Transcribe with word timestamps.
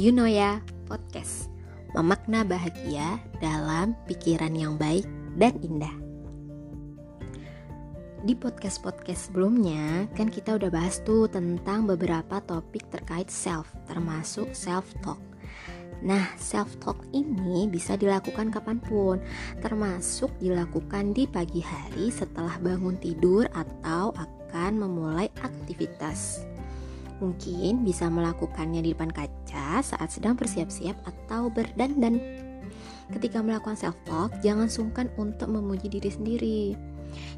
You 0.00 0.16
Know 0.16 0.24
Ya 0.24 0.64
Podcast. 0.88 1.52
Memakna 1.92 2.40
bahagia 2.40 3.20
dalam 3.36 3.92
pikiran 4.08 4.56
yang 4.56 4.80
baik 4.80 5.04
dan 5.36 5.60
indah. 5.60 5.92
Di 8.24 8.32
podcast-podcast 8.32 9.28
sebelumnya 9.28 10.08
kan 10.16 10.32
kita 10.32 10.56
udah 10.56 10.72
bahas 10.72 11.04
tuh 11.04 11.28
tentang 11.28 11.84
beberapa 11.84 12.40
topik 12.40 12.88
terkait 12.88 13.28
self 13.28 13.68
Termasuk 13.84 14.56
self-talk. 14.56 15.20
Nah, 16.00 16.32
self-talk 16.40 17.04
ini 17.12 17.68
bisa 17.68 17.92
dilakukan 18.00 18.48
kapan 18.56 18.80
pun, 18.80 19.20
termasuk 19.60 20.32
dilakukan 20.40 21.12
di 21.12 21.28
pagi 21.28 21.60
hari 21.60 22.08
setelah 22.08 22.56
bangun 22.56 22.96
tidur 22.96 23.44
atau 23.52 24.16
akan 24.16 24.80
memulai 24.80 25.28
aktivitas. 25.44 26.48
Mungkin 27.20 27.84
bisa 27.84 28.08
melakukannya 28.08 28.80
di 28.80 28.96
depan 28.96 29.12
kaca 29.12 29.39
saat 29.78 30.10
sedang 30.10 30.34
bersiap-siap 30.34 30.98
atau 31.06 31.46
berdandan. 31.54 32.18
Ketika 33.14 33.38
melakukan 33.42 33.78
self-talk, 33.78 34.34
jangan 34.42 34.66
sungkan 34.66 35.06
untuk 35.14 35.50
memuji 35.50 35.86
diri 35.86 36.10
sendiri. 36.10 36.62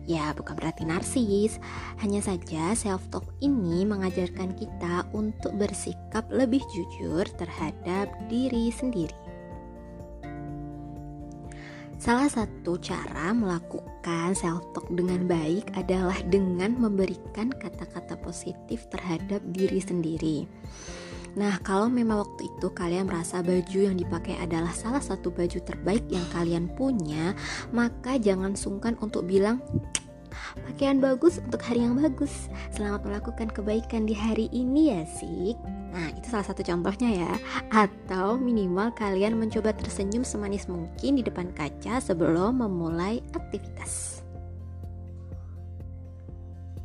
Ya, 0.04 0.36
bukan 0.36 0.56
berarti 0.56 0.84
narsis, 0.84 1.56
hanya 2.00 2.20
saja 2.20 2.76
self-talk 2.76 3.24
ini 3.40 3.84
mengajarkan 3.88 4.56
kita 4.56 5.08
untuk 5.12 5.56
bersikap 5.56 6.28
lebih 6.28 6.60
jujur 6.72 7.24
terhadap 7.40 8.12
diri 8.28 8.68
sendiri. 8.68 9.16
Salah 12.02 12.26
satu 12.26 12.82
cara 12.82 13.30
melakukan 13.30 14.34
self-talk 14.34 14.90
dengan 14.90 15.22
baik 15.30 15.70
adalah 15.78 16.18
dengan 16.26 16.74
memberikan 16.74 17.54
kata-kata 17.54 18.18
positif 18.18 18.90
terhadap 18.90 19.38
diri 19.54 19.78
sendiri. 19.78 20.50
Nah, 21.32 21.56
kalau 21.64 21.88
memang 21.88 22.28
waktu 22.28 22.52
itu 22.52 22.68
kalian 22.68 23.08
merasa 23.08 23.40
baju 23.40 23.78
yang 23.80 23.96
dipakai 23.96 24.36
adalah 24.36 24.72
salah 24.76 25.00
satu 25.00 25.32
baju 25.32 25.58
terbaik 25.64 26.04
yang 26.12 26.24
kalian 26.28 26.68
punya, 26.76 27.32
maka 27.72 28.20
jangan 28.20 28.52
sungkan 28.52 29.00
untuk 29.00 29.24
bilang, 29.24 29.64
Pakaian 30.52 31.00
bagus 31.00 31.40
untuk 31.40 31.60
hari 31.64 31.84
yang 31.84 31.96
bagus. 31.96 32.48
Selamat 32.72 33.04
melakukan 33.04 33.48
kebaikan 33.52 34.04
di 34.04 34.16
hari 34.16 34.48
ini 34.52 34.92
ya, 34.92 35.02
sih. 35.04 35.56
Nah, 35.92 36.08
itu 36.12 36.28
salah 36.28 36.48
satu 36.48 36.64
contohnya 36.64 37.28
ya. 37.28 37.32
Atau 37.72 38.40
minimal 38.40 38.92
kalian 38.96 39.36
mencoba 39.36 39.76
tersenyum 39.76 40.24
semanis 40.24 40.68
mungkin 40.68 41.20
di 41.20 41.22
depan 41.24 41.52
kaca 41.52 42.00
sebelum 42.00 42.64
memulai 42.64 43.20
aktivitas. 43.36 44.21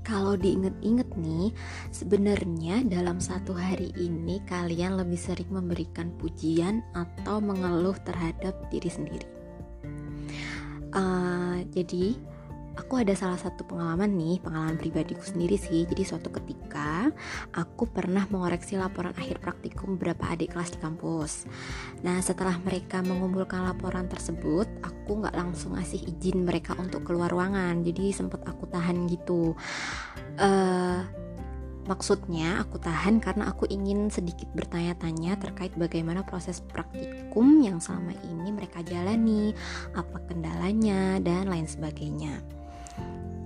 Kalau 0.08 0.39
diinget-inget 0.39 1.19
nih, 1.19 1.52
sebenarnya 1.91 2.80
dalam 2.88 3.19
satu 3.19 3.52
hari 3.52 3.91
ini 4.00 4.39
kalian 4.47 4.95
lebih 4.95 5.19
sering 5.19 5.52
memberikan 5.52 6.16
pujian 6.16 6.80
atau 6.95 7.44
mengeluh 7.44 7.99
terhadap 8.08 8.55
diri 8.72 8.88
sendiri. 8.88 9.27
Uh, 10.95 11.59
jadi, 11.75 12.16
aku 12.80 13.03
ada 13.03 13.11
salah 13.19 13.36
satu 13.36 13.67
pengalaman 13.67 14.16
nih, 14.16 14.39
pengalaman 14.39 14.80
pribadiku 14.80 15.27
sendiri 15.27 15.59
sih. 15.59 15.83
Jadi 15.83 16.08
suatu 16.08 16.31
ketika 16.31 16.86
aku 17.53 17.89
pernah 17.89 18.25
mengoreksi 18.31 18.80
laporan 18.80 19.13
akhir 19.16 19.44
praktikum 19.44 19.95
beberapa 19.95 20.30
adik 20.31 20.55
kelas 20.55 20.75
di 20.75 20.80
kampus. 20.80 21.45
Nah 22.03 22.19
setelah 22.19 22.55
mereka 22.61 23.03
mengumpulkan 23.03 23.64
laporan 23.67 24.08
tersebut, 24.08 24.67
aku 24.81 25.23
nggak 25.23 25.36
langsung 25.36 25.75
ngasih 25.75 26.03
izin 26.08 26.47
mereka 26.47 26.75
untuk 26.80 27.03
keluar 27.08 27.31
ruangan. 27.31 27.83
Jadi 27.83 28.11
sempet 28.16 28.41
aku 28.44 28.67
tahan 28.69 29.08
gitu. 29.08 29.53
Uh, 30.38 31.02
Maksudnya 31.88 32.59
aku 32.59 32.83
tahan 32.83 33.23
karena 33.23 33.47
aku 33.47 33.64
ingin 33.71 34.11
sedikit 34.11 34.52
bertanya-tanya 34.52 35.39
terkait 35.39 35.71
bagaimana 35.80 36.19
proses 36.19 36.59
praktikum 36.59 37.64
yang 37.64 37.80
selama 37.80 38.11
ini 38.27 38.52
mereka 38.52 38.83
jalani, 38.83 39.55
apa 39.95 40.20
kendalanya, 40.27 41.23
dan 41.23 41.48
lain 41.48 41.64
sebagainya. 41.64 42.56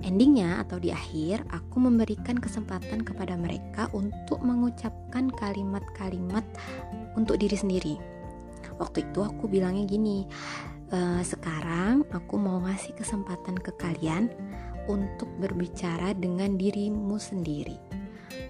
Endingnya 0.02 0.66
atau 0.66 0.82
di 0.82 0.90
akhir, 0.90 1.46
aku 1.54 1.78
memberikan 1.78 2.42
kesempatan 2.42 3.06
kepada 3.06 3.38
mereka 3.38 3.86
untuk 3.94 4.42
mengucapkan 4.42 5.30
kalimat-kalimat 5.30 6.42
untuk 7.14 7.38
diri 7.38 7.54
sendiri. 7.54 7.96
Waktu 8.82 9.06
itu 9.06 9.22
aku 9.22 9.46
bilangnya 9.46 9.86
gini, 9.86 10.26
e, 10.90 11.22
sekarang 11.22 12.02
aku 12.10 12.34
mau 12.42 12.58
ngasih 12.66 12.98
kesempatan 12.98 13.62
ke 13.62 13.70
kalian 13.78 14.34
untuk 14.90 15.30
berbicara 15.38 16.18
dengan 16.18 16.58
dirimu 16.58 17.22
sendiri. 17.22 17.78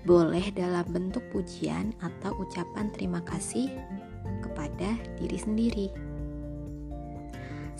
Boleh 0.07 0.55
dalam 0.55 0.87
bentuk 0.87 1.21
pujian 1.35 1.91
atau 1.99 2.31
ucapan 2.39 2.87
terima 2.95 3.19
kasih 3.27 3.67
kepada 4.39 4.95
diri 5.19 5.35
sendiri. 5.35 5.87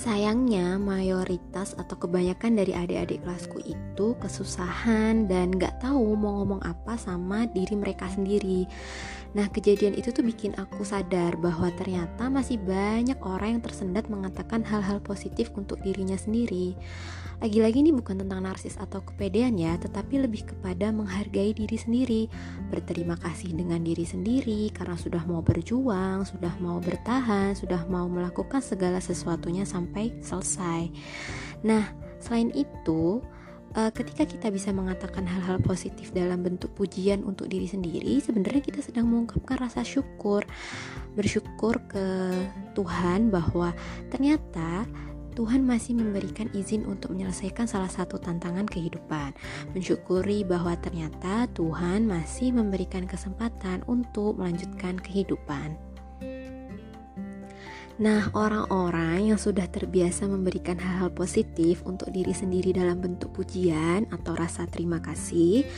Sayangnya 0.02 0.82
mayoritas 0.82 1.78
atau 1.78 1.94
kebanyakan 1.94 2.58
dari 2.58 2.74
adik-adik 2.74 3.22
kelasku 3.22 3.62
itu 3.62 4.18
kesusahan 4.18 5.30
dan 5.30 5.54
gak 5.54 5.78
tahu 5.78 6.18
mau 6.18 6.42
ngomong 6.42 6.58
apa 6.66 6.98
sama 6.98 7.46
diri 7.46 7.78
mereka 7.78 8.10
sendiri. 8.10 8.66
Nah 9.38 9.46
kejadian 9.54 9.94
itu 9.94 10.10
tuh 10.10 10.26
bikin 10.26 10.58
aku 10.58 10.82
sadar 10.82 11.38
bahwa 11.38 11.70
ternyata 11.78 12.34
masih 12.34 12.58
banyak 12.58 13.22
orang 13.22 13.62
yang 13.62 13.62
tersendat 13.62 14.10
mengatakan 14.10 14.66
hal-hal 14.66 14.98
positif 15.06 15.54
untuk 15.54 15.78
dirinya 15.86 16.18
sendiri. 16.18 16.74
Lagi-lagi 17.42 17.82
ini 17.82 17.90
bukan 17.90 18.22
tentang 18.22 18.46
narsis 18.46 18.78
atau 18.78 19.02
kepedean 19.02 19.58
ya, 19.58 19.74
tetapi 19.74 20.30
lebih 20.30 20.46
kepada 20.46 20.94
menghargai 20.94 21.58
diri 21.58 21.74
sendiri, 21.74 22.22
berterima 22.70 23.18
kasih 23.18 23.58
dengan 23.58 23.82
diri 23.82 24.06
sendiri 24.06 24.70
karena 24.70 24.94
sudah 24.94 25.26
mau 25.26 25.42
berjuang, 25.42 26.22
sudah 26.22 26.54
mau 26.62 26.78
bertahan, 26.78 27.58
sudah 27.58 27.82
mau 27.90 28.06
melakukan 28.06 28.62
segala 28.62 29.02
sesuatunya 29.02 29.66
sampai 29.66 29.91
selesai. 30.24 30.90
Nah, 31.62 31.92
selain 32.18 32.50
itu, 32.56 33.22
uh, 33.76 33.92
ketika 33.92 34.28
kita 34.28 34.48
bisa 34.52 34.72
mengatakan 34.76 35.24
hal-hal 35.28 35.60
positif 35.64 36.12
dalam 36.12 36.44
bentuk 36.44 36.72
pujian 36.76 37.24
untuk 37.24 37.48
diri 37.48 37.68
sendiri, 37.68 38.20
sebenarnya 38.20 38.64
kita 38.64 38.80
sedang 38.84 39.08
mengungkapkan 39.08 39.68
rasa 39.68 39.86
syukur, 39.86 40.44
bersyukur 41.16 41.80
ke 41.88 42.32
Tuhan 42.76 43.32
bahwa 43.32 43.76
ternyata 44.12 44.88
Tuhan 45.32 45.64
masih 45.64 45.96
memberikan 45.96 46.52
izin 46.52 46.84
untuk 46.84 47.16
menyelesaikan 47.16 47.64
salah 47.64 47.88
satu 47.88 48.20
tantangan 48.20 48.68
kehidupan. 48.68 49.32
Mensyukuri 49.72 50.44
bahwa 50.44 50.76
ternyata 50.76 51.48
Tuhan 51.56 52.04
masih 52.04 52.52
memberikan 52.52 53.08
kesempatan 53.08 53.88
untuk 53.88 54.36
melanjutkan 54.36 55.00
kehidupan. 55.00 55.91
Nah, 58.02 58.34
orang-orang 58.34 59.30
yang 59.30 59.38
sudah 59.38 59.70
terbiasa 59.70 60.26
memberikan 60.26 60.74
hal-hal 60.74 61.14
positif 61.14 61.86
untuk 61.86 62.10
diri 62.10 62.34
sendiri 62.34 62.74
dalam 62.74 62.98
bentuk 62.98 63.30
pujian 63.30 64.10
atau 64.10 64.34
rasa 64.34 64.66
terima 64.66 64.98
kasih, 64.98 65.70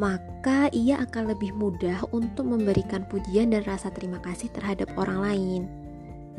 maka 0.00 0.72
ia 0.72 0.96
akan 1.04 1.36
lebih 1.36 1.52
mudah 1.52 2.08
untuk 2.16 2.48
memberikan 2.48 3.04
pujian 3.04 3.52
dan 3.52 3.60
rasa 3.68 3.92
terima 3.92 4.16
kasih 4.24 4.48
terhadap 4.48 4.88
orang 4.96 5.20
lain. 5.20 5.62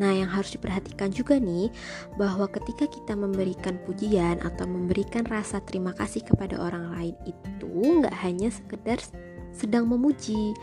Nah, 0.02 0.18
yang 0.18 0.34
harus 0.34 0.58
diperhatikan 0.58 1.14
juga 1.14 1.38
nih, 1.38 1.70
bahwa 2.18 2.50
ketika 2.50 2.90
kita 2.90 3.14
memberikan 3.14 3.78
pujian 3.86 4.42
atau 4.42 4.66
memberikan 4.66 5.30
rasa 5.30 5.62
terima 5.62 5.94
kasih 5.94 6.26
kepada 6.26 6.58
orang 6.58 6.90
lain 6.90 7.16
itu 7.30 7.70
nggak 7.70 8.18
hanya 8.26 8.50
sekedar 8.50 8.98
sedang 9.54 9.86
memuji 9.86 10.58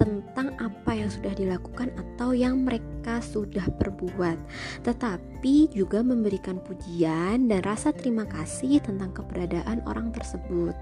tentang 0.00 0.56
apa 0.58 0.92
yang 0.96 1.10
sudah 1.12 1.32
dilakukan 1.36 1.92
atau 1.94 2.32
yang 2.32 2.64
mereka 2.64 3.20
sudah 3.20 3.66
perbuat, 3.76 4.38
tetapi 4.86 5.72
juga 5.72 6.00
memberikan 6.00 6.58
pujian 6.60 7.48
dan 7.48 7.60
rasa 7.62 7.92
terima 7.92 8.24
kasih 8.28 8.80
tentang 8.80 9.12
keberadaan 9.12 9.84
orang 9.84 10.10
tersebut. 10.10 10.74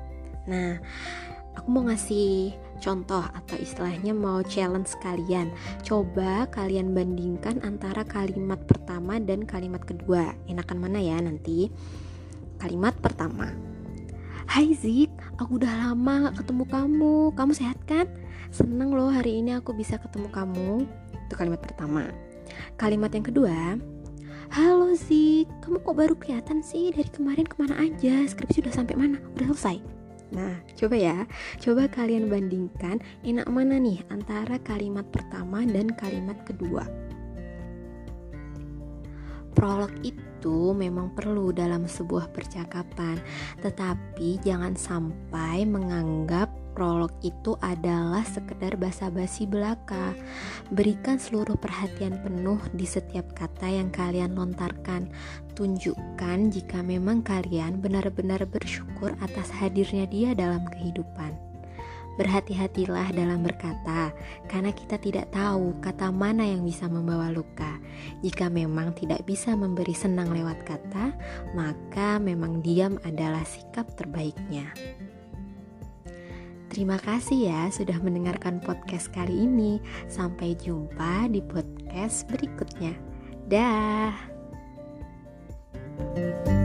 Nah, 0.49 0.79
aku 1.55 1.69
mau 1.69 1.85
ngasih 1.87 2.55
contoh 2.81 3.23
atau 3.23 3.57
istilahnya 3.61 4.17
mau 4.17 4.41
challenge 4.41 4.97
kalian. 5.05 5.53
Coba 5.85 6.49
kalian 6.49 6.97
bandingkan 6.97 7.61
antara 7.63 8.03
kalimat 8.03 8.59
pertama 8.65 9.21
dan 9.21 9.45
kalimat 9.45 9.85
kedua. 9.85 10.33
Enakan 10.49 10.79
mana 10.81 10.99
ya 10.99 11.21
nanti? 11.21 11.69
Kalimat 12.57 12.97
pertama. 12.99 13.70
Hai 14.51 14.75
Zik, 14.75 15.15
aku 15.39 15.63
udah 15.63 15.71
lama 15.71 16.27
gak 16.27 16.43
ketemu 16.43 16.67
kamu. 16.67 17.31
Kamu 17.39 17.55
sehat 17.55 17.79
kan? 17.87 18.11
Seneng 18.51 18.91
loh 18.91 19.07
hari 19.07 19.39
ini 19.39 19.55
aku 19.55 19.71
bisa 19.71 19.95
ketemu 19.95 20.27
kamu. 20.27 20.91
Itu 21.15 21.39
kalimat 21.39 21.63
pertama. 21.63 22.11
Kalimat 22.75 23.15
yang 23.15 23.23
kedua, 23.23 23.79
Halo 24.51 24.91
Zik, 24.99 25.47
kamu 25.63 25.87
kok 25.87 25.95
baru 25.95 26.15
kelihatan 26.19 26.67
sih 26.67 26.91
dari 26.91 27.07
kemarin 27.07 27.47
ke 27.47 27.63
mana 27.63 27.79
aja? 27.79 28.27
Skripsi 28.27 28.67
udah 28.67 28.75
sampai 28.75 28.99
mana? 28.99 29.23
Udah 29.39 29.55
selesai? 29.55 29.79
Nah, 30.35 30.59
coba 30.75 30.99
ya, 30.99 31.31
coba 31.63 31.87
kalian 31.87 32.27
bandingkan 32.27 32.99
enak 33.23 33.47
mana 33.47 33.79
nih 33.79 34.03
antara 34.11 34.59
kalimat 34.67 35.07
pertama 35.15 35.63
dan 35.63 35.95
kalimat 35.95 36.43
kedua. 36.43 36.91
Prolog 39.61 39.93
itu 40.01 40.73
memang 40.73 41.13
perlu 41.13 41.53
dalam 41.53 41.85
sebuah 41.85 42.33
percakapan, 42.33 43.21
tetapi 43.61 44.41
jangan 44.41 44.73
sampai 44.73 45.69
menganggap 45.69 46.49
prolog 46.73 47.13
itu 47.21 47.61
adalah 47.61 48.25
sekedar 48.25 48.81
basa-basi 48.81 49.45
belaka. 49.45 50.17
Berikan 50.73 51.21
seluruh 51.21 51.61
perhatian 51.61 52.25
penuh 52.25 52.57
di 52.73 52.89
setiap 52.89 53.37
kata 53.37 53.69
yang 53.69 53.93
kalian 53.93 54.33
lontarkan. 54.33 55.13
Tunjukkan 55.53 56.39
jika 56.57 56.81
memang 56.81 57.21
kalian 57.21 57.85
benar-benar 57.85 58.49
bersyukur 58.49 59.13
atas 59.21 59.53
hadirnya 59.53 60.09
dia 60.09 60.33
dalam 60.33 60.65
kehidupan. 60.73 61.50
Berhati-hatilah 62.19 63.15
dalam 63.15 63.47
berkata, 63.47 64.11
karena 64.51 64.75
kita 64.75 64.99
tidak 64.99 65.31
tahu 65.31 65.79
kata 65.79 66.11
mana 66.11 66.43
yang 66.43 66.67
bisa 66.67 66.91
membawa 66.91 67.31
luka. 67.31 67.79
Jika 68.21 68.51
memang 68.51 68.93
tidak 68.99 69.23
bisa 69.25 69.55
memberi 69.55 69.95
senang 69.95 70.35
lewat 70.35 70.67
kata, 70.67 71.15
maka 71.55 72.19
memang 72.19 72.61
diam 72.61 72.99
adalah 73.07 73.47
sikap 73.47 73.87
terbaiknya. 73.95 74.71
Terima 76.71 77.03
kasih 77.03 77.51
ya 77.51 77.67
sudah 77.75 77.99
mendengarkan 77.99 78.63
podcast 78.63 79.11
kali 79.11 79.43
ini. 79.43 79.83
Sampai 80.07 80.55
jumpa 80.55 81.27
di 81.27 81.43
podcast 81.43 82.31
berikutnya. 82.31 82.95
Dah. 83.51 84.15
thank 86.01 86.49
you 86.49 86.60